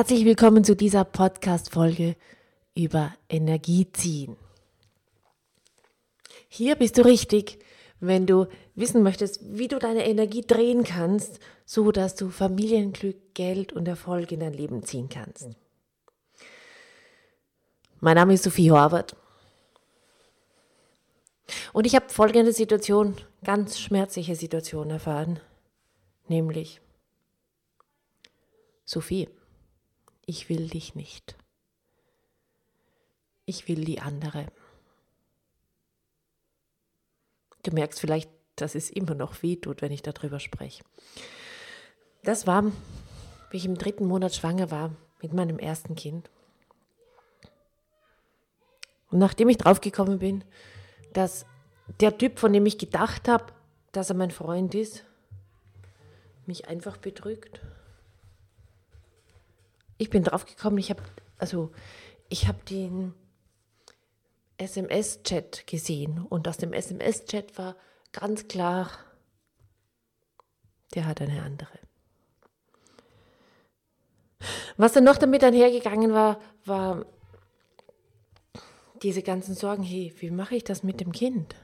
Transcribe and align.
Herzlich 0.00 0.24
willkommen 0.24 0.64
zu 0.64 0.74
dieser 0.74 1.04
Podcast-Folge 1.04 2.16
über 2.74 3.14
Energieziehen. 3.28 4.38
Hier 6.48 6.76
bist 6.76 6.96
du 6.96 7.04
richtig, 7.04 7.58
wenn 8.00 8.26
du 8.26 8.46
wissen 8.74 9.02
möchtest, 9.02 9.42
wie 9.44 9.68
du 9.68 9.78
deine 9.78 10.06
Energie 10.06 10.40
drehen 10.40 10.84
kannst, 10.84 11.38
so 11.66 11.92
dass 11.92 12.14
du 12.14 12.30
Familienglück, 12.30 13.34
Geld 13.34 13.74
und 13.74 13.86
Erfolg 13.86 14.32
in 14.32 14.40
dein 14.40 14.54
Leben 14.54 14.84
ziehen 14.84 15.10
kannst. 15.10 15.50
Mein 18.00 18.14
Name 18.14 18.32
ist 18.32 18.44
Sophie 18.44 18.70
Horvath. 18.70 19.14
Und 21.74 21.86
ich 21.86 21.94
habe 21.94 22.08
folgende 22.08 22.54
Situation, 22.54 23.16
ganz 23.44 23.78
schmerzliche 23.78 24.34
Situation 24.34 24.88
erfahren, 24.88 25.40
nämlich 26.26 26.80
Sophie 28.86 29.28
ich 30.26 30.48
will 30.48 30.68
dich 30.68 30.94
nicht. 30.94 31.36
Ich 33.46 33.68
will 33.68 33.84
die 33.84 34.00
andere. 34.00 34.46
Du 37.62 37.72
merkst 37.72 38.00
vielleicht, 38.00 38.30
dass 38.56 38.74
es 38.74 38.90
immer 38.90 39.14
noch 39.14 39.42
weh 39.42 39.56
tut, 39.56 39.82
wenn 39.82 39.92
ich 39.92 40.02
darüber 40.02 40.40
spreche. 40.40 40.84
Das 42.22 42.46
war, 42.46 42.64
wie 43.50 43.56
ich 43.56 43.64
im 43.64 43.76
dritten 43.76 44.06
Monat 44.06 44.34
schwanger 44.34 44.70
war 44.70 44.94
mit 45.22 45.32
meinem 45.32 45.58
ersten 45.58 45.94
Kind. 45.94 46.30
Und 49.10 49.18
nachdem 49.18 49.48
ich 49.48 49.58
draufgekommen 49.58 50.18
bin, 50.18 50.44
dass 51.12 51.44
der 52.00 52.16
Typ, 52.16 52.38
von 52.38 52.52
dem 52.52 52.66
ich 52.66 52.78
gedacht 52.78 53.28
habe, 53.28 53.52
dass 53.92 54.10
er 54.10 54.16
mein 54.16 54.30
Freund 54.30 54.74
ist, 54.74 55.04
mich 56.46 56.68
einfach 56.68 56.96
betrügt 56.96 57.60
ich 60.00 60.08
bin 60.08 60.24
drauf 60.24 60.46
gekommen, 60.46 60.78
ich 60.78 60.88
habe 60.88 61.02
also 61.36 61.72
ich 62.30 62.48
den 62.70 63.14
SMS-Chat 64.56 65.66
gesehen 65.66 66.26
und 66.26 66.48
aus 66.48 66.56
dem 66.56 66.72
SMS-Chat 66.72 67.58
war 67.58 67.76
ganz 68.10 68.48
klar, 68.48 68.90
der 70.94 71.04
hat 71.04 71.20
eine 71.20 71.42
andere. 71.42 71.78
Was 74.78 74.92
dann 74.94 75.04
noch 75.04 75.18
damit 75.18 75.44
einhergegangen 75.44 76.14
war, 76.14 76.40
war 76.64 77.04
diese 79.02 79.22
ganzen 79.22 79.54
Sorgen, 79.54 79.82
hey, 79.82 80.14
wie 80.18 80.30
mache 80.30 80.56
ich 80.56 80.64
das 80.64 80.82
mit 80.82 81.00
dem 81.00 81.12
Kind? 81.12 81.54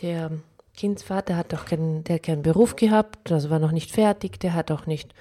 Der 0.00 0.42
Kindsvater 0.76 1.36
hat 1.36 1.52
doch 1.52 1.66
keinen, 1.66 2.04
der 2.04 2.18
keinen 2.18 2.42
Beruf 2.42 2.76
gehabt, 2.76 3.30
das 3.30 3.50
war 3.50 3.58
noch 3.58 3.72
nicht 3.72 3.90
fertig, 3.90 4.40
der 4.40 4.54
hat 4.54 4.70
auch 4.70 4.86
nicht 4.86 5.14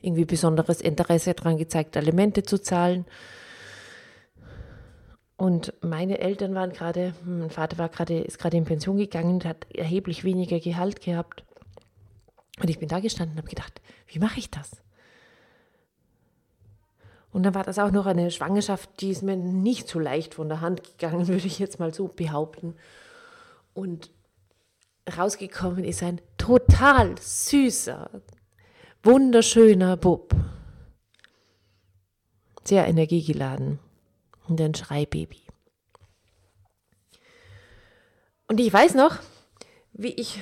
irgendwie 0.00 0.24
besonderes 0.24 0.80
Interesse 0.80 1.34
daran 1.34 1.56
gezeigt, 1.56 1.96
Alimente 1.96 2.42
zu 2.42 2.60
zahlen. 2.60 3.04
Und 5.36 5.74
meine 5.82 6.18
Eltern 6.18 6.54
waren 6.54 6.72
gerade, 6.72 7.14
mein 7.24 7.50
Vater 7.50 7.76
war 7.78 7.88
gerade, 7.88 8.20
ist 8.20 8.38
gerade 8.38 8.56
in 8.56 8.64
Pension 8.64 8.96
gegangen 8.96 9.44
hat 9.44 9.66
erheblich 9.74 10.24
weniger 10.24 10.58
Gehalt 10.60 11.00
gehabt. 11.00 11.44
Und 12.60 12.70
ich 12.70 12.78
bin 12.78 12.88
da 12.88 13.00
gestanden 13.00 13.34
und 13.34 13.42
habe 13.42 13.50
gedacht, 13.50 13.82
wie 14.08 14.18
mache 14.18 14.38
ich 14.38 14.50
das? 14.50 14.82
Und 17.32 17.42
dann 17.42 17.54
war 17.54 17.64
das 17.64 17.78
auch 17.78 17.90
noch 17.90 18.06
eine 18.06 18.30
Schwangerschaft, 18.30 18.88
die 19.00 19.10
ist 19.10 19.22
mir 19.22 19.36
nicht 19.36 19.88
so 19.88 19.98
leicht 19.98 20.34
von 20.34 20.48
der 20.48 20.62
Hand 20.62 20.82
gegangen, 20.82 21.28
würde 21.28 21.46
ich 21.46 21.58
jetzt 21.58 21.78
mal 21.78 21.92
so 21.92 22.08
behaupten. 22.08 22.74
Und 23.74 24.10
rausgekommen 25.16 25.84
ist 25.84 26.02
ein 26.02 26.20
total 26.36 27.16
süßer, 27.18 28.10
wunderschöner 29.02 29.96
Bub. 29.96 30.34
Sehr 32.64 32.86
energiegeladen 32.86 33.78
und 34.48 34.60
ein 34.60 34.74
Schreibaby. 34.74 35.42
Und 38.48 38.60
ich 38.60 38.72
weiß 38.72 38.94
noch, 38.94 39.18
wie 39.92 40.12
ich 40.12 40.40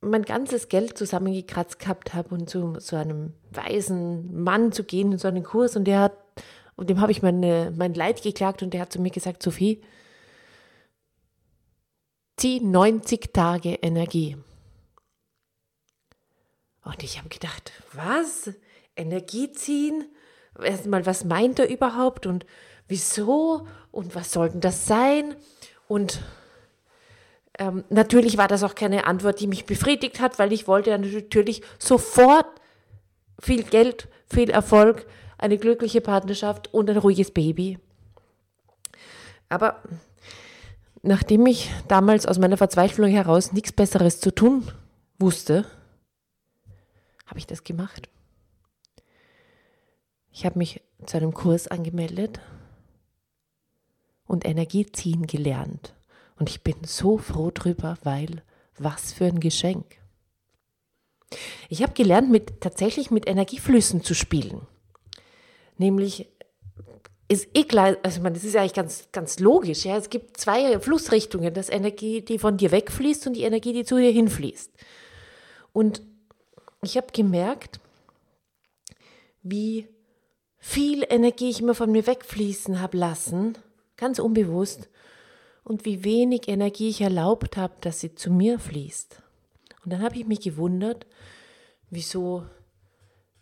mein 0.00 0.22
ganzes 0.22 0.68
Geld 0.68 0.96
zusammengekratzt 0.96 1.78
gehabt 1.78 2.14
habe 2.14 2.34
und 2.34 2.48
zu 2.48 2.78
so 2.78 2.96
einem 2.96 3.32
weisen 3.50 4.42
Mann 4.42 4.72
zu 4.72 4.84
gehen 4.84 5.12
in 5.12 5.18
so 5.18 5.28
einen 5.28 5.42
Kurs 5.42 5.76
und 5.76 5.84
der 5.84 6.00
hat, 6.00 6.12
und 6.76 6.90
dem 6.90 7.00
habe 7.00 7.12
ich 7.12 7.22
meine, 7.22 7.72
mein 7.76 7.94
Leid 7.94 8.22
geklagt 8.22 8.62
und 8.62 8.72
der 8.72 8.82
hat 8.82 8.92
zu 8.92 9.00
mir 9.00 9.10
gesagt, 9.10 9.42
Sophie, 9.42 9.82
zieh 12.46 12.60
90 12.60 13.32
Tage 13.32 13.74
Energie. 13.74 14.36
Und 16.84 17.02
ich 17.02 17.18
habe 17.18 17.28
gedacht, 17.28 17.72
was? 17.92 18.52
Energie 18.94 19.50
ziehen? 19.50 20.04
Erstmal, 20.62 21.04
was 21.06 21.24
meint 21.24 21.58
er 21.58 21.68
überhaupt 21.68 22.24
und 22.24 22.46
wieso 22.86 23.66
und 23.90 24.14
was 24.14 24.32
soll 24.32 24.50
denn 24.50 24.60
das 24.60 24.86
sein? 24.86 25.34
Und 25.88 26.22
ähm, 27.58 27.82
natürlich 27.88 28.38
war 28.38 28.46
das 28.46 28.62
auch 28.62 28.76
keine 28.76 29.06
Antwort, 29.06 29.40
die 29.40 29.48
mich 29.48 29.66
befriedigt 29.66 30.20
hat, 30.20 30.38
weil 30.38 30.52
ich 30.52 30.68
wollte 30.68 30.96
natürlich 30.96 31.62
sofort 31.80 32.46
viel 33.40 33.64
Geld, 33.64 34.08
viel 34.32 34.50
Erfolg, 34.50 35.06
eine 35.36 35.58
glückliche 35.58 36.00
Partnerschaft 36.00 36.72
und 36.72 36.88
ein 36.88 36.96
ruhiges 36.96 37.32
Baby. 37.32 37.80
Aber 39.48 39.82
nachdem 41.06 41.46
ich 41.46 41.70
damals 41.88 42.26
aus 42.26 42.38
meiner 42.38 42.56
Verzweiflung 42.56 43.10
heraus 43.10 43.52
nichts 43.52 43.72
Besseres 43.72 44.20
zu 44.20 44.34
tun 44.34 44.70
wusste, 45.18 45.64
habe 47.26 47.38
ich 47.38 47.46
das 47.46 47.64
gemacht. 47.64 48.08
Ich 50.32 50.44
habe 50.44 50.58
mich 50.58 50.82
zu 51.06 51.16
einem 51.16 51.32
Kurs 51.32 51.68
angemeldet 51.68 52.40
und 54.26 54.44
Energie 54.44 54.86
ziehen 54.86 55.26
gelernt. 55.26 55.94
Und 56.38 56.50
ich 56.50 56.62
bin 56.62 56.76
so 56.84 57.16
froh 57.16 57.50
drüber, 57.50 57.96
weil 58.02 58.42
was 58.78 59.12
für 59.12 59.24
ein 59.24 59.40
Geschenk. 59.40 59.86
Ich 61.68 61.82
habe 61.82 61.94
gelernt, 61.94 62.30
mit, 62.30 62.60
tatsächlich 62.60 63.10
mit 63.10 63.26
Energieflüssen 63.26 64.02
zu 64.02 64.14
spielen. 64.14 64.66
Nämlich 65.78 66.28
ist 67.28 67.48
eh 67.54 67.64
klar, 67.64 67.96
also 68.02 68.20
man, 68.20 68.34
das 68.34 68.44
ist 68.44 68.56
eigentlich 68.56 68.74
ganz, 68.74 69.08
ganz 69.12 69.40
logisch. 69.40 69.84
Ja? 69.84 69.96
Es 69.96 70.10
gibt 70.10 70.36
zwei 70.36 70.78
Flussrichtungen, 70.78 71.52
das 71.52 71.68
Energie, 71.68 72.22
die 72.22 72.38
von 72.38 72.56
dir 72.56 72.70
wegfließt 72.70 73.26
und 73.26 73.34
die 73.34 73.42
Energie, 73.42 73.72
die 73.72 73.84
zu 73.84 73.96
dir 73.96 74.10
hinfließt. 74.10 74.70
Und 75.72 76.02
ich 76.82 76.96
habe 76.96 77.08
gemerkt, 77.12 77.80
wie 79.42 79.88
viel 80.58 81.04
Energie 81.08 81.50
ich 81.50 81.60
immer 81.60 81.74
von 81.74 81.90
mir 81.90 82.06
wegfließen 82.06 82.80
habe 82.80 82.96
lassen, 82.96 83.58
ganz 83.96 84.18
unbewusst, 84.18 84.88
und 85.64 85.84
wie 85.84 86.04
wenig 86.04 86.46
Energie 86.46 86.90
ich 86.90 87.00
erlaubt 87.00 87.56
habe, 87.56 87.74
dass 87.80 87.98
sie 87.98 88.14
zu 88.14 88.30
mir 88.30 88.60
fließt. 88.60 89.20
Und 89.84 89.92
dann 89.92 90.00
habe 90.00 90.16
ich 90.16 90.24
mich 90.24 90.40
gewundert, 90.40 91.06
wieso 91.90 92.44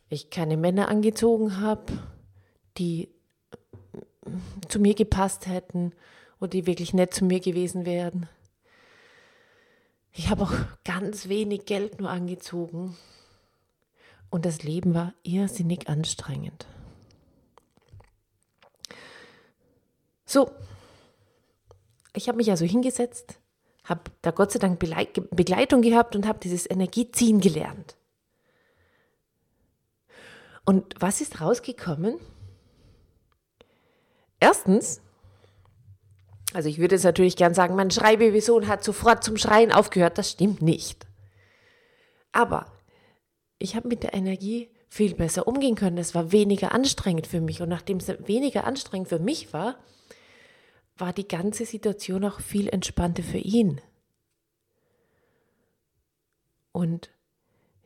ich 0.08 0.30
keine 0.30 0.56
Männer 0.56 0.88
angezogen 0.88 1.60
habe, 1.60 1.92
die 2.78 3.13
zu 4.68 4.78
mir 4.78 4.94
gepasst 4.94 5.46
hätten 5.46 5.92
oder 6.40 6.50
die 6.50 6.66
wirklich 6.66 6.94
nett 6.94 7.14
zu 7.14 7.24
mir 7.24 7.40
gewesen 7.40 7.86
wären. 7.86 8.28
Ich 10.12 10.30
habe 10.30 10.44
auch 10.44 10.52
ganz 10.84 11.28
wenig 11.28 11.66
Geld 11.66 12.00
nur 12.00 12.10
angezogen 12.10 12.96
und 14.30 14.44
das 14.44 14.62
Leben 14.62 14.94
war 14.94 15.12
irrsinnig 15.22 15.88
anstrengend. 15.88 16.66
So, 20.24 20.50
ich 22.14 22.28
habe 22.28 22.36
mich 22.36 22.50
also 22.50 22.64
hingesetzt, 22.64 23.38
habe 23.84 24.02
da 24.22 24.30
Gott 24.30 24.52
sei 24.52 24.58
Dank 24.58 24.78
Begleitung 24.78 25.82
gehabt 25.82 26.16
und 26.16 26.26
habe 26.26 26.38
dieses 26.38 26.68
Energieziehen 26.68 27.40
gelernt. 27.40 27.96
Und 30.64 30.94
was 30.98 31.20
ist 31.20 31.40
rausgekommen? 31.40 32.18
Erstens, 34.40 35.00
also 36.52 36.68
ich 36.68 36.78
würde 36.78 36.94
jetzt 36.94 37.04
natürlich 37.04 37.36
gern 37.36 37.54
sagen, 37.54 37.74
mein 37.74 37.90
Schreibabysohn 37.90 38.68
hat 38.68 38.84
sofort 38.84 39.24
zum 39.24 39.36
Schreien 39.36 39.72
aufgehört. 39.72 40.18
Das 40.18 40.30
stimmt 40.30 40.62
nicht. 40.62 41.06
Aber 42.32 42.66
ich 43.58 43.76
habe 43.76 43.88
mit 43.88 44.02
der 44.02 44.14
Energie 44.14 44.70
viel 44.88 45.14
besser 45.14 45.48
umgehen 45.48 45.74
können. 45.74 45.98
Es 45.98 46.14
war 46.14 46.30
weniger 46.30 46.72
anstrengend 46.72 47.26
für 47.26 47.40
mich. 47.40 47.60
Und 47.60 47.68
nachdem 47.68 47.96
es 47.96 48.08
weniger 48.28 48.64
anstrengend 48.64 49.08
für 49.08 49.18
mich 49.18 49.52
war, 49.52 49.76
war 50.96 51.12
die 51.12 51.26
ganze 51.26 51.66
Situation 51.66 52.24
auch 52.24 52.40
viel 52.40 52.68
entspannter 52.68 53.22
für 53.22 53.38
ihn. 53.38 53.80
Und 56.70 57.10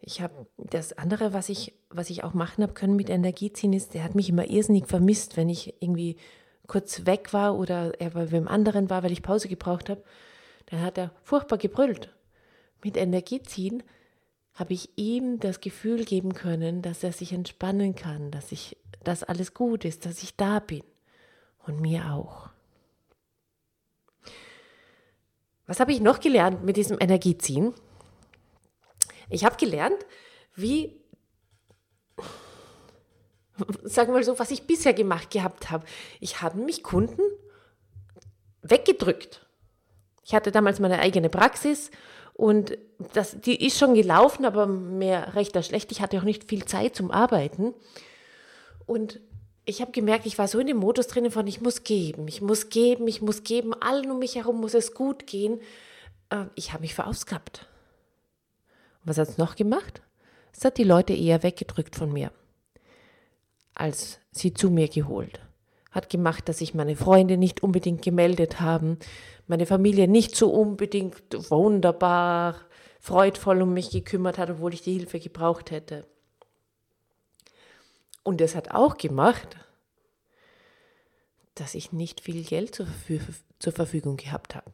ich 0.00 0.20
habe 0.20 0.46
das 0.56 0.92
andere, 0.96 1.32
was 1.32 1.48
ich, 1.48 1.74
was 1.90 2.10
ich 2.10 2.24
auch 2.24 2.34
machen 2.34 2.62
habe 2.62 2.74
können 2.74 2.96
mit 2.96 3.10
Energie 3.10 3.52
ziehen, 3.52 3.72
ist, 3.72 3.94
der 3.94 4.04
hat 4.04 4.14
mich 4.14 4.28
immer 4.28 4.48
irrsinnig 4.48 4.86
vermisst, 4.86 5.36
wenn 5.36 5.48
ich 5.48 5.74
irgendwie 5.80 6.16
kurz 6.66 7.06
weg 7.06 7.32
war 7.32 7.58
oder 7.58 7.98
er 8.00 8.10
bei 8.10 8.30
wem 8.30 8.46
anderen 8.48 8.90
war, 8.90 9.02
weil 9.02 9.12
ich 9.12 9.22
Pause 9.22 9.48
gebraucht 9.48 9.88
habe, 9.88 10.02
dann 10.66 10.82
hat 10.82 10.98
er 10.98 11.12
furchtbar 11.22 11.58
gebrüllt. 11.58 12.14
Mit 12.84 12.96
Energie 12.96 13.42
ziehen 13.42 13.82
habe 14.54 14.74
ich 14.74 14.90
ihm 14.96 15.38
das 15.40 15.60
Gefühl 15.60 16.04
geben 16.04 16.34
können, 16.34 16.82
dass 16.82 17.04
er 17.04 17.12
sich 17.12 17.32
entspannen 17.32 17.94
kann, 17.94 18.30
dass 18.30 18.52
ich, 18.52 18.76
dass 19.04 19.22
alles 19.22 19.54
gut 19.54 19.84
ist, 19.84 20.04
dass 20.04 20.22
ich 20.22 20.36
da 20.36 20.58
bin 20.58 20.82
und 21.66 21.80
mir 21.80 22.12
auch. 22.12 22.50
Was 25.66 25.80
habe 25.80 25.92
ich 25.92 26.00
noch 26.00 26.18
gelernt 26.18 26.64
mit 26.64 26.76
diesem 26.76 26.96
Energieziehen? 26.98 27.74
Ich 29.30 29.44
habe 29.44 29.56
gelernt, 29.56 29.98
wie, 30.54 31.00
sagen 33.84 34.08
wir 34.08 34.18
mal 34.18 34.24
so, 34.24 34.38
was 34.38 34.50
ich 34.50 34.66
bisher 34.66 34.94
gemacht 34.94 35.30
gehabt 35.30 35.70
habe. 35.70 35.84
Ich 36.20 36.42
habe 36.42 36.58
mich 36.58 36.82
Kunden 36.82 37.22
weggedrückt. 38.62 39.46
Ich 40.24 40.34
hatte 40.34 40.52
damals 40.52 40.78
meine 40.80 40.98
eigene 40.98 41.30
Praxis 41.30 41.90
und 42.34 42.78
das, 43.14 43.40
die 43.40 43.66
ist 43.66 43.78
schon 43.78 43.94
gelaufen, 43.94 44.44
aber 44.44 44.66
mehr 44.66 45.34
recht 45.34 45.56
als 45.56 45.66
schlecht. 45.66 45.90
Ich 45.90 46.00
hatte 46.00 46.18
auch 46.18 46.22
nicht 46.22 46.44
viel 46.44 46.64
Zeit 46.64 46.94
zum 46.94 47.10
Arbeiten. 47.10 47.74
Und 48.86 49.20
ich 49.64 49.80
habe 49.80 49.90
gemerkt, 49.90 50.24
ich 50.24 50.38
war 50.38 50.48
so 50.48 50.58
in 50.60 50.66
dem 50.66 50.76
Modus 50.76 51.08
drin 51.08 51.30
von, 51.30 51.46
ich 51.46 51.60
muss 51.60 51.82
geben, 51.82 52.28
ich 52.28 52.40
muss 52.40 52.68
geben, 52.68 53.08
ich 53.08 53.20
muss 53.20 53.42
geben, 53.42 53.74
allen 53.74 54.10
um 54.10 54.18
mich 54.18 54.36
herum 54.36 54.60
muss 54.60 54.74
es 54.74 54.94
gut 54.94 55.26
gehen. 55.26 55.60
Äh, 56.30 56.44
ich 56.54 56.72
habe 56.72 56.82
mich 56.82 56.94
verausgabt. 56.94 57.66
Was 59.08 59.16
hat 59.16 59.28
es 59.30 59.38
noch 59.38 59.56
gemacht? 59.56 60.02
Es 60.52 60.66
hat 60.66 60.76
die 60.76 60.84
Leute 60.84 61.14
eher 61.14 61.42
weggedrückt 61.42 61.96
von 61.96 62.12
mir, 62.12 62.30
als 63.72 64.20
sie 64.32 64.52
zu 64.52 64.68
mir 64.70 64.88
geholt. 64.88 65.40
Hat 65.90 66.10
gemacht, 66.10 66.46
dass 66.46 66.58
sich 66.58 66.74
meine 66.74 66.94
Freunde 66.94 67.38
nicht 67.38 67.62
unbedingt 67.62 68.02
gemeldet 68.02 68.60
haben, 68.60 68.98
meine 69.46 69.64
Familie 69.64 70.08
nicht 70.08 70.36
so 70.36 70.52
unbedingt 70.52 71.22
wunderbar, 71.50 72.56
freudvoll 73.00 73.62
um 73.62 73.72
mich 73.72 73.88
gekümmert 73.88 74.36
hat, 74.36 74.50
obwohl 74.50 74.74
ich 74.74 74.82
die 74.82 74.92
Hilfe 74.92 75.18
gebraucht 75.20 75.70
hätte. 75.70 76.06
Und 78.24 78.42
es 78.42 78.54
hat 78.54 78.72
auch 78.72 78.98
gemacht, 78.98 79.56
dass 81.54 81.74
ich 81.74 81.92
nicht 81.92 82.20
viel 82.20 82.44
Geld 82.44 82.74
zur 82.74 83.72
Verfügung 83.72 84.18
gehabt 84.18 84.54
habe. 84.54 84.70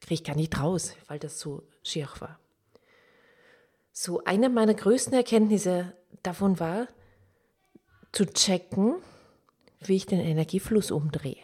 Kriege 0.00 0.14
ich 0.14 0.24
gar 0.24 0.34
nicht 0.34 0.60
raus, 0.60 0.96
weil 1.06 1.20
das 1.20 1.38
so 1.38 1.62
schier 1.84 2.08
war. 2.18 2.40
So 3.98 4.22
eine 4.24 4.50
meiner 4.50 4.74
größten 4.74 5.14
Erkenntnisse 5.14 5.94
davon 6.22 6.60
war, 6.60 6.86
zu 8.12 8.26
checken, 8.26 8.96
wie 9.80 9.96
ich 9.96 10.04
den 10.04 10.20
Energiefluss 10.20 10.90
umdrehe. 10.90 11.42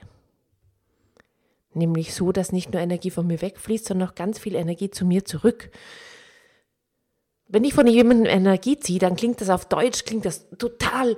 Nämlich 1.73 2.13
so, 2.13 2.31
dass 2.31 2.53
nicht 2.53 2.71
nur 2.71 2.83
Energie 2.83 3.11
von 3.11 3.27
mir 3.27 3.41
wegfließt, 3.41 3.87
sondern 3.87 4.11
auch 4.11 4.15
ganz 4.15 4.39
viel 4.39 4.55
Energie 4.55 4.91
zu 4.91 5.07
mir 5.07 5.25
zurück. 5.25 5.71
Wenn 7.49 7.65
ich 7.65 7.73
von 7.73 7.87
jemandem 7.87 8.27
Energie 8.27 8.79
ziehe, 8.79 8.99
dann 8.99 9.17
klingt 9.17 9.41
das 9.41 9.49
auf 9.49 9.65
Deutsch, 9.65 10.05
klingt 10.05 10.27
das 10.27 10.51
total 10.59 11.17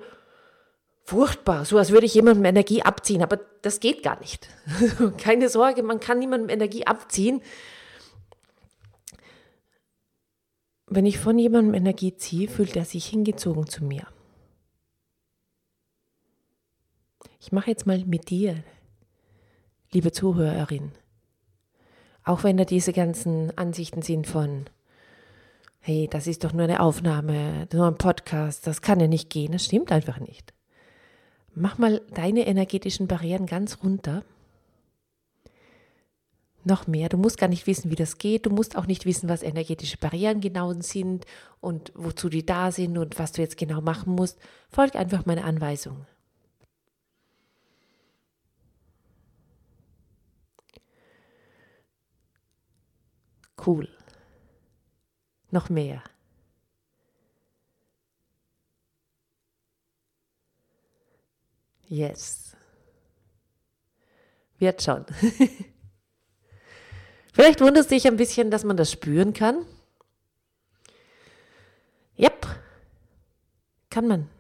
furchtbar, 1.03 1.65
so 1.65 1.79
als 1.79 1.91
würde 1.91 2.07
ich 2.07 2.15
jemandem 2.15 2.45
Energie 2.45 2.83
abziehen, 2.83 3.25
aber 3.25 3.41
das 3.61 3.81
geht 3.81 4.05
gar 4.05 4.21
nicht. 4.21 4.49
Keine 5.19 5.49
Sorge, 5.49 5.83
man 5.83 5.99
kann 5.99 6.21
niemandem 6.21 6.51
Energie 6.51 6.87
abziehen. 6.87 7.43
Wenn 10.87 11.07
ich 11.07 11.19
von 11.19 11.39
jemandem 11.39 11.75
Energie 11.75 12.17
ziehe, 12.17 12.49
fühlt 12.49 12.77
er 12.77 12.85
sich 12.85 13.07
hingezogen 13.07 13.67
zu 13.67 13.85
mir. 13.85 14.07
Ich 17.41 17.53
mache 17.53 17.71
jetzt 17.71 17.87
mal 17.87 18.05
mit 18.05 18.31
dir, 18.31 18.63
liebe 19.93 20.13
Zuhörerin, 20.13 20.93
auch 22.23 22.43
wenn 22.45 22.57
da 22.57 22.65
diese 22.65 22.93
ganzen 22.93 23.57
Ansichten 23.57 24.03
sind 24.03 24.27
von 24.27 24.67
hey, 25.87 26.09
das 26.11 26.27
ist 26.27 26.45
doch 26.45 26.55
nur 26.55 26.65
eine 26.65 26.81
Aufnahme, 26.81 27.69
nur 27.71 27.87
ein 27.87 27.99
Podcast, 27.99 28.67
das 28.67 28.81
kann 28.81 29.01
ja 29.01 29.07
nicht 29.07 29.29
gehen, 29.29 29.53
das 29.53 29.67
stimmt 29.67 29.93
einfach 29.93 30.19
nicht. 30.19 30.55
Mach 31.55 31.77
mal 31.77 32.01
deine 32.15 32.47
energetischen 32.47 33.07
Barrieren 33.07 33.45
ganz 33.45 33.83
runter. 33.83 34.25
Noch 36.65 36.87
mehr, 36.87 37.09
du 37.09 37.19
musst 37.19 37.39
gar 37.39 37.49
nicht 37.49 37.67
wissen, 37.67 37.91
wie 37.91 37.95
das 37.97 38.19
geht, 38.19 38.47
du 38.47 38.51
musst 38.51 38.77
auch 38.77 38.87
nicht 38.87 39.05
wissen, 39.05 39.29
was 39.29 39.43
energetische 39.43 39.99
Barrieren 39.99 40.41
genau 40.41 40.73
sind 40.81 41.27
und 41.61 41.93
wozu 41.95 42.29
die 42.29 42.47
da 42.47 42.73
sind 42.73 42.97
und 42.99 43.19
was 43.19 43.33
du 43.33 43.43
jetzt 43.43 43.57
genau 43.59 43.81
machen 43.81 44.15
musst. 44.15 44.39
Folg 44.71 44.97
einfach 44.97 45.27
meiner 45.27 45.45
Anweisung. 45.45 46.07
Cool 53.67 53.89
noch 55.55 55.71
mehr. 55.71 56.03
Yes. 61.89 62.57
Wird 64.59 64.83
schon. 64.83 65.07
Vielleicht 67.35 67.61
wundert 67.61 67.91
dich 67.91 68.07
ein 68.07 68.17
bisschen, 68.17 68.53
dass 68.53 68.63
man 68.63 68.77
das 68.77 68.93
spüren 68.93 69.33
kann. 69.33 69.67
Yep. 72.17 72.47
Kann 73.91 74.07
man. 74.07 74.31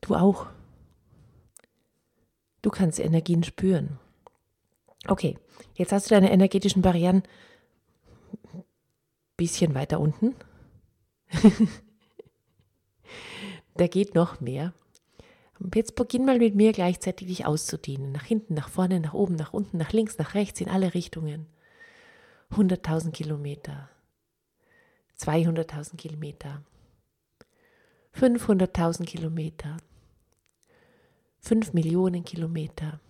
Du 0.00 0.14
auch. 0.14 0.46
Du 2.62 2.70
kannst 2.70 2.98
Energien 2.98 3.44
spüren. 3.44 3.98
Okay, 5.06 5.36
jetzt 5.74 5.92
hast 5.92 6.10
du 6.10 6.14
deine 6.14 6.32
energetischen 6.32 6.80
Barrieren 6.80 7.24
bisschen 9.36 9.74
weiter 9.74 10.00
unten. 10.00 10.34
da 13.76 13.86
geht 13.86 14.14
noch 14.14 14.40
mehr. 14.40 14.72
Jetzt 15.74 15.94
beginn 15.94 16.24
mal 16.24 16.38
mit 16.38 16.54
mir 16.54 16.72
gleichzeitig 16.72 17.28
dich 17.28 17.46
auszudehnen. 17.46 18.12
Nach 18.12 18.24
hinten, 18.24 18.54
nach 18.54 18.68
vorne, 18.68 19.00
nach 19.00 19.14
oben, 19.14 19.36
nach 19.36 19.52
unten, 19.52 19.78
nach 19.78 19.92
links, 19.92 20.18
nach 20.18 20.34
rechts, 20.34 20.60
in 20.60 20.68
alle 20.68 20.94
Richtungen. 20.94 21.46
100.000 22.52 23.12
Kilometer. 23.12 23.88
200.000 25.18 25.96
Kilometer. 25.96 26.62
500.000 28.14 29.04
Kilometer. 29.04 29.76
5 31.40 31.72
Millionen 31.72 32.24
Kilometer. 32.24 33.00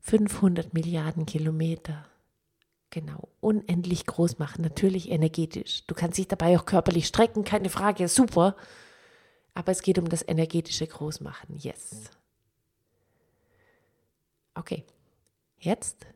500 0.00 0.74
Milliarden 0.74 1.26
Kilometer. 1.26 2.06
Genau, 2.90 3.28
unendlich 3.40 4.06
groß 4.06 4.38
machen, 4.38 4.62
natürlich 4.62 5.10
energetisch. 5.10 5.84
Du 5.86 5.94
kannst 5.94 6.16
dich 6.16 6.28
dabei 6.28 6.58
auch 6.58 6.64
körperlich 6.64 7.06
strecken, 7.06 7.44
keine 7.44 7.68
Frage, 7.68 8.08
super. 8.08 8.56
Aber 9.58 9.72
es 9.72 9.82
geht 9.82 9.98
um 9.98 10.08
das 10.08 10.22
energetische 10.22 10.86
Großmachen, 10.86 11.58
yes. 11.58 12.12
Okay, 14.54 14.84
jetzt 15.58 16.06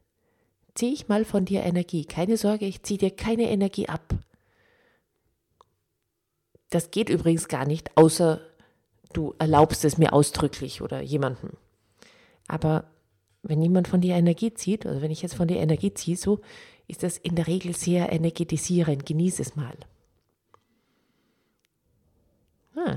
ziehe 0.77 0.93
ich 0.93 1.09
mal 1.09 1.25
von 1.25 1.45
dir 1.45 1.65
Energie. 1.65 2.05
Keine 2.05 2.37
Sorge, 2.37 2.67
ich 2.67 2.85
ziehe 2.85 2.99
dir 2.99 3.11
keine 3.11 3.51
Energie 3.51 3.89
ab. 3.89 4.15
Das 6.71 6.93
geht 6.93 7.09
übrigens 7.09 7.49
gar 7.49 7.67
nicht, 7.67 7.91
außer 7.97 8.41
du 9.13 9.35
erlaubst 9.41 9.85
es 9.85 9.99
mir 9.99 10.13
ausdrücklich 10.13 10.81
oder 10.81 11.01
jemandem. 11.01 11.51
Aber 12.47 12.93
wenn 13.43 13.61
jemand 13.61 13.89
von 13.89 14.01
dir 14.01 14.15
Energie 14.15 14.55
zieht, 14.55 14.87
also 14.87 15.03
wenn 15.03 15.11
ich 15.11 15.21
jetzt 15.21 15.35
von 15.35 15.49
dir 15.49 15.59
Energie 15.59 15.93
ziehe, 15.93 16.17
so 16.17 16.41
ist 16.87 17.03
das 17.03 17.19
in 17.19 17.35
der 17.35 17.49
Regel 17.49 17.75
sehr 17.75 18.13
energetisierend. 18.13 19.05
Genieß 19.05 19.41
es 19.41 19.57
mal. 19.57 19.75
Ah. 22.77 22.97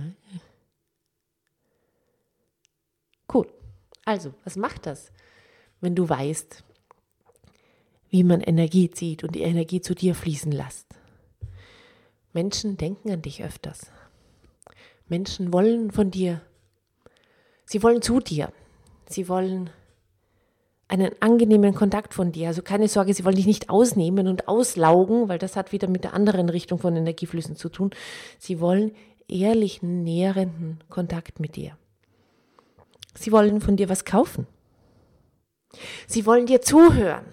Cool. 3.32 3.48
Also, 4.06 4.34
was 4.44 4.56
macht 4.56 4.86
das, 4.86 5.12
wenn 5.82 5.96
du 5.96 6.08
weißt, 6.08 6.64
wie 8.10 8.24
man 8.24 8.42
Energie 8.42 8.90
zieht 8.90 9.24
und 9.24 9.36
die 9.36 9.42
Energie 9.42 9.82
zu 9.82 9.96
dir 9.96 10.16
fließen 10.16 10.52
lässt? 10.52 10.88
Menschen 12.34 12.78
denken 12.78 13.12
an 13.12 13.22
dich 13.22 13.44
öfters. 13.44 13.92
Menschen 15.08 15.54
wollen 15.54 15.92
von 15.92 16.12
dir, 16.12 16.42
sie 17.66 17.82
wollen 17.84 18.02
zu 18.02 18.20
dir, 18.20 18.52
sie 19.08 19.30
wollen 19.30 19.70
einen 20.88 21.12
angenehmen 21.20 21.74
Kontakt 21.74 22.14
von 22.14 22.32
dir. 22.32 22.48
Also 22.48 22.62
keine 22.62 22.88
Sorge, 22.88 23.14
sie 23.14 23.26
wollen 23.26 23.36
dich 23.36 23.48
nicht 23.48 23.70
ausnehmen 23.70 24.28
und 24.28 24.48
auslaugen, 24.48 25.30
weil 25.30 25.40
das 25.40 25.56
hat 25.56 25.72
wieder 25.72 25.88
mit 25.88 26.04
der 26.04 26.14
anderen 26.14 26.50
Richtung 26.50 26.80
von 26.80 26.96
Energieflüssen 26.96 27.56
zu 27.56 27.70
tun. 27.70 27.92
Sie 28.38 28.60
wollen 28.60 28.92
ehrlichen, 29.28 30.04
nährenden 30.04 30.84
Kontakt 30.90 31.40
mit 31.40 31.56
dir. 31.56 31.78
Sie 33.16 33.32
wollen 33.32 33.62
von 33.62 33.78
dir 33.78 33.90
was 33.90 34.06
kaufen. 34.06 34.48
Sie 36.08 36.26
wollen 36.26 36.46
dir 36.46 36.62
zuhören. 36.62 37.26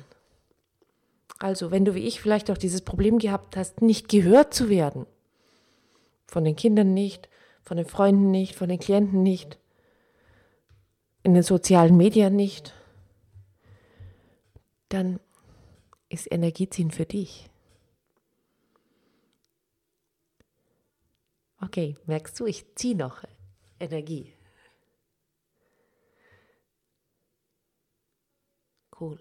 Also, 1.38 1.70
wenn 1.70 1.84
du 1.84 1.94
wie 1.94 2.06
ich 2.06 2.20
vielleicht 2.20 2.50
auch 2.50 2.58
dieses 2.58 2.82
Problem 2.82 3.18
gehabt 3.18 3.56
hast, 3.56 3.82
nicht 3.82 4.08
gehört 4.08 4.54
zu 4.54 4.68
werden, 4.68 5.06
von 6.26 6.44
den 6.44 6.56
Kindern 6.56 6.94
nicht, 6.94 7.28
von 7.62 7.76
den 7.76 7.87
Freunden 7.87 8.30
nicht, 8.30 8.54
von 8.54 8.68
den 8.68 8.78
Klienten 8.78 9.22
nicht, 9.22 9.58
in 11.25 11.34
den 11.34 11.42
sozialen 11.42 11.96
Medien 11.96 12.37
nicht, 12.37 12.75
dann 14.88 15.20
ist 16.08 16.30
Energieziehen 16.30 16.90
für 16.90 17.06
dich. 17.06 17.49
Okay, 21.64 21.97
merkst 22.07 22.38
du, 22.40 22.47
ich 22.47 22.75
ziehe 22.75 22.97
noch 22.97 23.23
Energie. 23.78 24.33
Cool. 28.99 29.19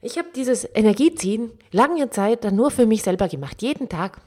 Ich 0.00 0.18
habe 0.18 0.28
dieses 0.34 0.64
Energieziehen 0.74 1.58
lange 1.72 2.10
Zeit 2.10 2.44
dann 2.44 2.54
nur 2.54 2.70
für 2.70 2.86
mich 2.86 3.02
selber 3.02 3.28
gemacht, 3.28 3.62
jeden 3.62 3.88
Tag. 3.88 4.20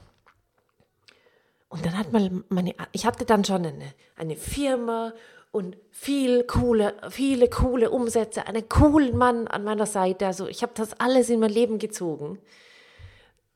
Und 1.70 1.86
dann 1.86 1.96
hat 1.96 2.12
man 2.12 2.44
meine, 2.50 2.74
ich 2.92 3.06
hatte 3.06 3.24
dann 3.24 3.44
schon 3.44 3.64
eine, 3.64 3.94
eine 4.16 4.36
Firma 4.36 5.14
und 5.52 5.76
viel 5.90 6.44
coole, 6.44 6.94
viele 7.10 7.48
coole 7.48 7.90
Umsätze, 7.90 8.46
einen 8.46 8.68
coolen 8.68 9.16
Mann 9.16 9.48
an 9.48 9.64
meiner 9.64 9.86
Seite. 9.86 10.26
Also 10.26 10.46
ich 10.46 10.62
habe 10.62 10.72
das 10.74 10.98
alles 11.00 11.28
in 11.28 11.40
mein 11.40 11.50
Leben 11.50 11.78
gezogen. 11.78 12.38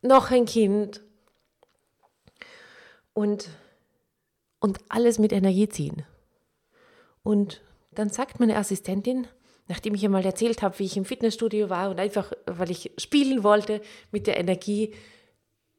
Noch 0.02 0.30
ein 0.30 0.44
Kind 0.44 1.00
und, 3.12 3.48
und 4.58 4.78
alles 4.88 5.18
mit 5.18 5.32
Energie 5.32 5.68
ziehen. 5.68 6.04
Und 7.22 7.62
dann 7.92 8.10
sagt 8.10 8.40
meine 8.40 8.56
Assistentin, 8.56 9.28
nachdem 9.68 9.94
ich 9.94 10.04
einmal 10.04 10.26
erzählt 10.26 10.62
habe, 10.62 10.78
wie 10.78 10.84
ich 10.84 10.96
im 10.96 11.04
Fitnessstudio 11.04 11.70
war 11.70 11.90
und 11.90 12.00
einfach, 12.00 12.32
weil 12.44 12.70
ich 12.70 12.92
spielen 12.98 13.44
wollte 13.44 13.80
mit 14.10 14.26
der 14.26 14.38
Energie, 14.38 14.94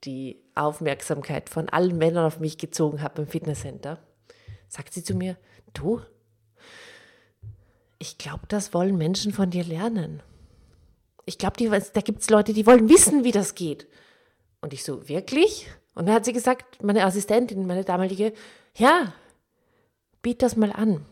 die 0.05 0.43
Aufmerksamkeit 0.55 1.49
von 1.49 1.69
allen 1.69 1.97
Männern 1.97 2.25
auf 2.25 2.39
mich 2.39 2.57
gezogen 2.57 3.01
habe 3.01 3.23
im 3.23 3.27
Fitnesscenter, 3.27 3.99
sagt 4.67 4.93
sie 4.93 5.03
zu 5.03 5.15
mir, 5.15 5.37
du, 5.77 6.01
ich 7.99 8.17
glaube, 8.17 8.43
das 8.47 8.73
wollen 8.73 8.97
Menschen 8.97 9.31
von 9.31 9.49
dir 9.49 9.63
lernen. 9.63 10.21
Ich 11.25 11.37
glaube, 11.37 11.57
da 11.57 12.01
gibt 12.01 12.21
es 12.21 12.29
Leute, 12.29 12.53
die 12.53 12.65
wollen 12.65 12.89
wissen, 12.89 13.23
wie 13.23 13.31
das 13.31 13.55
geht. 13.55 13.87
Und 14.61 14.73
ich 14.73 14.83
so, 14.83 15.07
wirklich? 15.07 15.67
Und 15.95 16.05
dann 16.05 16.15
hat 16.15 16.25
sie 16.25 16.33
gesagt, 16.33 16.83
meine 16.83 17.05
Assistentin, 17.05 17.65
meine 17.65 17.83
damalige, 17.83 18.33
ja, 18.75 19.13
biet 20.21 20.41
das 20.41 20.55
mal 20.55 20.71
an. 20.71 21.05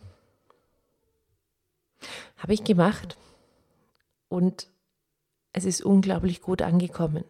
Habe 2.37 2.53
ich 2.53 2.63
gemacht. 2.63 3.17
Und 4.27 4.67
es 5.53 5.65
ist 5.65 5.83
unglaublich 5.83 6.41
gut 6.41 6.61
angekommen. 6.61 7.23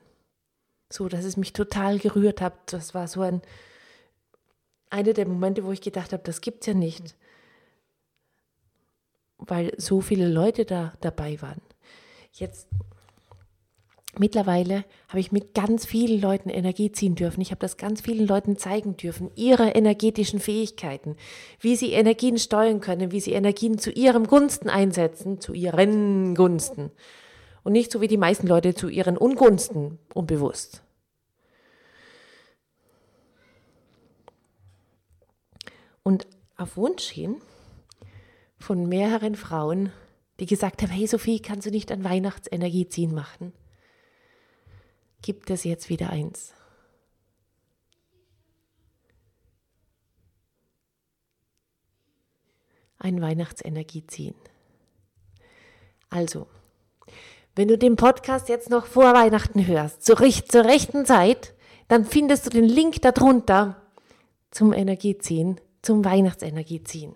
So, 0.91 1.07
dass 1.07 1.25
es 1.25 1.37
mich 1.37 1.53
total 1.53 1.99
gerührt 1.99 2.41
hat. 2.41 2.73
Das 2.73 2.93
war 2.93 3.07
so 3.07 3.21
ein, 3.21 3.41
einer 4.89 5.13
der 5.13 5.27
Momente, 5.27 5.63
wo 5.63 5.71
ich 5.71 5.81
gedacht 5.81 6.11
habe, 6.11 6.23
das 6.23 6.41
gibt 6.41 6.61
es 6.61 6.67
ja 6.67 6.73
nicht 6.73 7.15
weil 9.47 9.73
so 9.77 10.01
viele 10.01 10.27
Leute 10.27 10.65
da 10.65 10.93
dabei 11.01 11.41
waren. 11.41 11.61
Jetzt 12.31 12.67
mittlerweile 14.17 14.85
habe 15.07 15.19
ich 15.19 15.31
mit 15.31 15.53
ganz 15.53 15.85
vielen 15.85 16.21
Leuten 16.21 16.49
Energie 16.49 16.91
ziehen 16.91 17.15
dürfen. 17.15 17.41
Ich 17.41 17.51
habe 17.51 17.59
das 17.59 17.77
ganz 17.77 18.01
vielen 18.01 18.27
Leuten 18.27 18.57
zeigen 18.57 18.97
dürfen, 18.97 19.31
ihre 19.35 19.69
energetischen 19.69 20.39
Fähigkeiten, 20.39 21.15
wie 21.59 21.75
sie 21.75 21.93
Energien 21.93 22.37
steuern 22.37 22.79
können, 22.79 23.11
wie 23.11 23.19
sie 23.19 23.33
Energien 23.33 23.77
zu 23.77 23.91
ihrem 23.91 24.27
Gunsten 24.27 24.69
einsetzen, 24.69 25.39
zu 25.39 25.53
ihren 25.53 26.35
Gunsten. 26.35 26.91
Und 27.63 27.73
nicht 27.73 27.91
so 27.91 28.01
wie 28.01 28.07
die 28.07 28.17
meisten 28.17 28.47
Leute 28.47 28.75
zu 28.75 28.89
ihren 28.89 29.17
Ungunsten, 29.17 29.97
unbewusst. 30.13 30.83
Und 36.03 36.27
auf 36.57 36.75
Wunsch 36.75 37.07
hin 37.09 37.37
von 38.63 38.87
mehreren 38.87 39.35
Frauen, 39.35 39.91
die 40.39 40.45
gesagt 40.45 40.81
haben, 40.81 40.89
hey 40.89 41.05
Sophie, 41.05 41.41
kannst 41.41 41.67
du 41.67 41.69
nicht 41.69 41.91
ein 41.91 42.05
Weihnachtsenergie 42.05 42.87
ziehen 42.87 43.13
machen? 43.13 43.51
Gibt 45.21 45.49
es 45.49 45.65
jetzt 45.65 45.89
wieder 45.89 46.09
eins. 46.09 46.53
Ein 52.97 53.21
Weihnachtsenergie 53.21 54.07
ziehen. 54.07 54.35
Also, 56.09 56.47
wenn 57.55 57.67
du 57.67 57.77
den 57.77 57.97
Podcast 57.97 58.47
jetzt 58.47 58.69
noch 58.69 58.85
vor 58.85 59.13
Weihnachten 59.13 59.67
hörst, 59.67 60.03
zur, 60.03 60.17
zur 60.17 60.63
rechten 60.63 61.05
Zeit, 61.05 61.53
dann 61.89 62.05
findest 62.05 62.45
du 62.45 62.49
den 62.49 62.63
Link 62.63 63.01
darunter 63.01 63.81
zum 64.51 64.71
Energieziehen, 64.71 65.59
zum 65.81 66.05
Weihnachtsenergieziehen. 66.05 67.15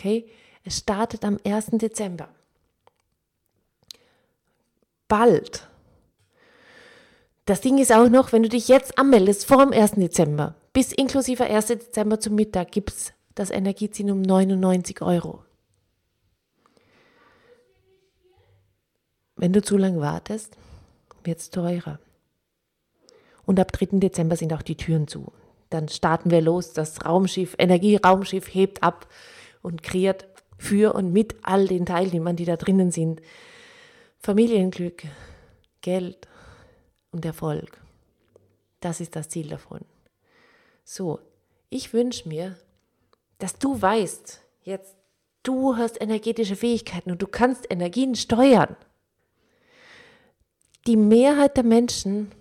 Okay, 0.00 0.24
es 0.64 0.78
startet 0.78 1.26
am 1.26 1.38
1. 1.44 1.72
Dezember. 1.72 2.30
Bald. 5.08 5.68
Das 7.44 7.60
Ding 7.60 7.76
ist 7.76 7.92
auch 7.92 8.08
noch, 8.08 8.32
wenn 8.32 8.42
du 8.42 8.48
dich 8.48 8.68
jetzt 8.68 8.96
anmeldest 8.96 9.44
vor 9.44 9.58
dem 9.58 9.74
1. 9.74 9.96
Dezember, 9.96 10.54
bis 10.72 10.92
inklusive 10.92 11.44
1. 11.44 11.66
Dezember 11.66 12.18
zum 12.18 12.34
Mittag 12.34 12.72
gibt 12.72 12.92
es 12.92 13.12
das 13.34 13.50
Energieziehen 13.50 14.10
um 14.10 14.22
99 14.22 15.02
Euro. 15.02 15.44
Wenn 19.36 19.52
du 19.52 19.60
zu 19.60 19.76
lange 19.76 20.00
wartest, 20.00 20.56
wird 21.24 21.40
es 21.40 21.50
teurer. 21.50 21.98
Und 23.44 23.60
ab 23.60 23.70
3. 23.72 23.98
Dezember 23.98 24.36
sind 24.36 24.54
auch 24.54 24.62
die 24.62 24.76
Türen 24.76 25.08
zu. 25.08 25.30
Dann 25.68 25.90
starten 25.90 26.30
wir 26.30 26.40
los. 26.40 26.72
Das 26.72 27.04
Raumschiff, 27.04 27.54
Energieraumschiff 27.58 28.54
hebt 28.54 28.82
ab 28.82 29.06
und 29.62 29.82
kreiert 29.82 30.26
für 30.58 30.94
und 30.94 31.12
mit 31.12 31.36
all 31.42 31.66
den 31.66 31.86
Teilnehmern, 31.86 32.36
die 32.36 32.44
da 32.44 32.56
drinnen 32.56 32.90
sind, 32.90 33.20
Familienglück, 34.18 35.04
Geld 35.80 36.28
und 37.12 37.24
Erfolg. 37.24 37.80
Das 38.80 39.00
ist 39.00 39.16
das 39.16 39.28
Ziel 39.28 39.48
davon. 39.48 39.80
So, 40.84 41.20
ich 41.70 41.92
wünsche 41.92 42.28
mir, 42.28 42.56
dass 43.38 43.58
du 43.58 43.80
weißt, 43.80 44.42
jetzt 44.62 44.96
du 45.42 45.76
hast 45.76 46.00
energetische 46.00 46.56
Fähigkeiten 46.56 47.10
und 47.10 47.22
du 47.22 47.26
kannst 47.26 47.70
Energien 47.70 48.14
steuern. 48.14 48.76
Die 50.86 50.96
Mehrheit 50.96 51.56
der 51.56 51.64
Menschen 51.64 52.32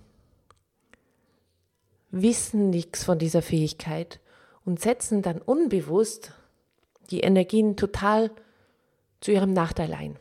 wissen 2.11 2.69
nichts 2.69 3.03
von 3.03 3.19
dieser 3.19 3.41
Fähigkeit 3.41 4.19
und 4.65 4.79
setzen 4.79 5.21
dann 5.21 5.41
unbewusst 5.41 6.33
die 7.09 7.21
Energien 7.21 7.75
total 7.75 8.31
zu 9.21 9.31
ihrem 9.31 9.53
Nachteil 9.53 9.93
ein. 9.93 10.17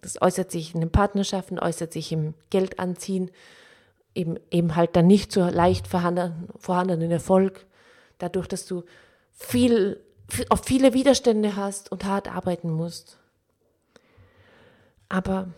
Das 0.00 0.20
äußert 0.22 0.50
sich 0.50 0.74
in 0.74 0.80
den 0.80 0.90
Partnerschaften, 0.90 1.58
äußert 1.58 1.92
sich 1.92 2.12
im 2.12 2.34
Geldanziehen, 2.50 3.30
eben, 4.14 4.38
eben 4.50 4.76
halt 4.76 4.94
dann 4.94 5.06
nicht 5.06 5.32
so 5.32 5.48
leicht 5.48 5.88
vorhanden, 5.88 6.48
vorhandenen 6.58 7.10
Erfolg, 7.10 7.66
dadurch, 8.18 8.46
dass 8.46 8.66
du 8.66 8.84
viel, 9.32 10.00
auf 10.50 10.64
viele 10.64 10.94
Widerstände 10.94 11.56
hast 11.56 11.90
und 11.90 12.04
hart 12.04 12.28
arbeiten 12.28 12.70
musst. 12.70 13.18
Aber 15.08 15.48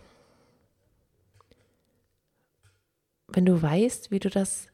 wenn 3.27 3.45
du 3.45 3.61
weißt, 3.61 4.11
wie 4.11 4.19
du 4.19 4.29
das 4.29 4.67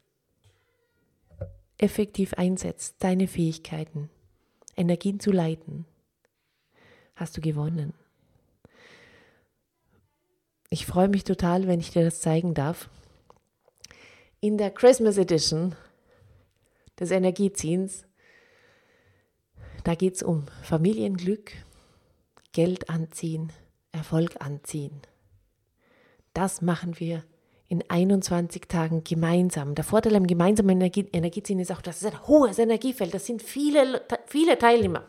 effektiv 1.78 2.34
einsetzt, 2.34 2.96
deine 3.00 3.28
Fähigkeiten, 3.28 4.10
Energien 4.78 5.18
zu 5.18 5.32
leiten, 5.32 5.84
hast 7.16 7.36
du 7.36 7.40
gewonnen. 7.40 7.94
Ich 10.70 10.86
freue 10.86 11.08
mich 11.08 11.24
total, 11.24 11.66
wenn 11.66 11.80
ich 11.80 11.90
dir 11.90 12.04
das 12.04 12.20
zeigen 12.20 12.54
darf. 12.54 12.88
In 14.40 14.56
der 14.56 14.70
Christmas 14.70 15.18
Edition 15.18 15.74
des 17.00 17.10
Energieziehens, 17.10 18.06
da 19.82 19.94
geht 19.94 20.14
es 20.14 20.22
um 20.22 20.46
Familienglück, 20.62 21.52
Geld 22.52 22.88
anziehen, 22.88 23.52
Erfolg 23.90 24.36
anziehen. 24.40 25.00
Das 26.34 26.62
machen 26.62 27.00
wir 27.00 27.24
in 27.68 27.84
21 27.88 28.62
Tagen 28.66 29.04
gemeinsam. 29.04 29.74
Der 29.74 29.84
Vorteil 29.84 30.16
am 30.16 30.26
gemeinsamen 30.26 30.70
Energie, 30.70 31.06
Energieziehen 31.12 31.60
ist 31.60 31.70
auch, 31.70 31.82
dass 31.82 32.02
es 32.02 32.12
ein 32.12 32.26
hohes 32.26 32.58
Energiefeld, 32.58 33.12
das 33.12 33.26
sind 33.26 33.42
viele, 33.42 34.02
viele 34.26 34.58
Teilnehmer. 34.58 35.04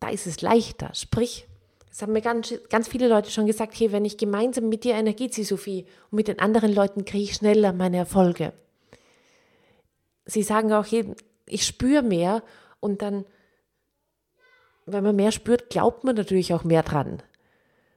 Da 0.00 0.08
ist 0.08 0.26
es 0.26 0.40
leichter. 0.40 0.94
Sprich, 0.94 1.46
das 1.88 2.00
haben 2.00 2.14
mir 2.14 2.22
ganz, 2.22 2.54
ganz 2.70 2.88
viele 2.88 3.06
Leute 3.06 3.30
schon 3.30 3.46
gesagt, 3.46 3.78
hey, 3.78 3.92
wenn 3.92 4.06
ich 4.06 4.16
gemeinsam 4.16 4.70
mit 4.70 4.84
dir 4.84 4.94
Energie 4.94 5.28
ziehe, 5.28 5.46
Sophie, 5.46 5.84
und 6.10 6.16
mit 6.16 6.26
den 6.26 6.38
anderen 6.38 6.74
Leuten 6.74 7.04
kriege 7.04 7.24
ich 7.24 7.34
schneller 7.34 7.74
meine 7.74 7.98
Erfolge. 7.98 8.54
Sie 10.24 10.42
sagen 10.42 10.72
auch, 10.72 10.86
hey, 10.86 11.14
ich 11.44 11.66
spüre 11.66 12.02
mehr 12.02 12.42
und 12.80 13.02
dann, 13.02 13.26
wenn 14.86 15.04
man 15.04 15.16
mehr 15.16 15.32
spürt, 15.32 15.68
glaubt 15.68 16.02
man 16.02 16.16
natürlich 16.16 16.54
auch 16.54 16.64
mehr 16.64 16.82
dran. 16.82 17.22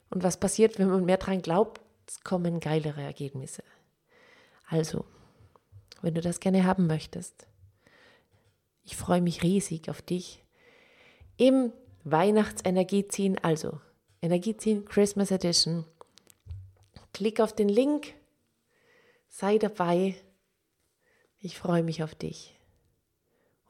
Und 0.10 0.24
was 0.24 0.38
passiert, 0.38 0.78
wenn 0.78 0.90
man 0.90 1.06
mehr 1.06 1.18
dran 1.18 1.42
glaubt? 1.42 1.82
Es 2.08 2.22
kommen 2.22 2.60
geilere 2.60 3.02
Ergebnisse. 3.02 3.64
Also, 4.68 5.06
wenn 6.02 6.14
du 6.14 6.22
das 6.22 6.40
gerne 6.40 6.66
haben 6.66 6.88
möchtest, 6.88 7.48
ich 8.84 8.96
freue 8.96 9.22
mich 9.22 9.44
riesig 9.44 9.90
auf 9.90 10.02
dich 10.02 10.44
im 11.38 11.74
Weihnachtsenergie 12.04 13.08
ziehen, 13.08 13.38
also 13.44 13.80
Energie 14.22 14.56
ziehen, 14.56 14.86
Christmas 14.86 15.32
Edition. 15.32 15.86
Klick 17.14 17.40
auf 17.40 17.54
den 17.54 17.70
Link, 17.70 18.14
sei 19.28 19.58
dabei. 19.58 20.16
Ich 21.40 21.58
freue 21.58 21.84
mich 21.84 22.04
auf 22.04 22.16
dich. 22.16 22.58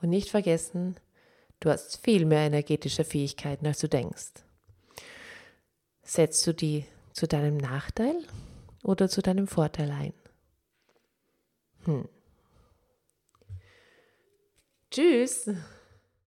Und 0.02 0.10
nicht 0.10 0.30
vergessen, 0.30 0.98
du 1.60 1.70
hast 1.70 1.98
viel 2.04 2.26
mehr 2.26 2.48
energetische 2.48 3.04
Fähigkeiten, 3.04 3.66
als 3.66 3.80
du 3.80 3.88
denkst. 3.88 4.44
Setzt 6.04 6.46
du 6.46 6.54
die 6.54 6.86
zu 7.16 7.28
deinem 7.28 7.56
Nachteil 7.58 8.18
oder 8.84 9.08
zu 9.08 9.22
deinem 9.22 9.48
Vorteil 9.48 9.90
ein? 9.90 10.14
Hm. 11.86 12.10
Tschüss. 14.92 15.50